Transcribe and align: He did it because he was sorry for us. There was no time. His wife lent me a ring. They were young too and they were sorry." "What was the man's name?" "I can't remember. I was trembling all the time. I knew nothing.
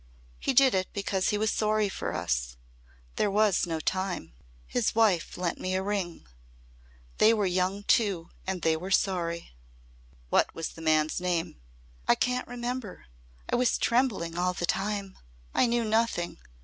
He 0.39 0.53
did 0.55 0.73
it 0.73 0.91
because 0.93 1.29
he 1.29 1.37
was 1.37 1.51
sorry 1.51 1.87
for 1.87 2.15
us. 2.15 2.57
There 3.17 3.29
was 3.29 3.67
no 3.67 3.79
time. 3.79 4.33
His 4.65 4.95
wife 4.95 5.37
lent 5.37 5.59
me 5.59 5.75
a 5.75 5.83
ring. 5.83 6.25
They 7.19 7.35
were 7.35 7.45
young 7.45 7.83
too 7.83 8.31
and 8.47 8.63
they 8.63 8.75
were 8.75 8.89
sorry." 8.89 9.51
"What 10.29 10.55
was 10.55 10.69
the 10.69 10.81
man's 10.81 11.21
name?" 11.21 11.61
"I 12.07 12.15
can't 12.15 12.47
remember. 12.47 13.05
I 13.47 13.55
was 13.57 13.77
trembling 13.77 14.35
all 14.39 14.53
the 14.53 14.65
time. 14.65 15.19
I 15.53 15.67
knew 15.67 15.83
nothing. 15.85 16.39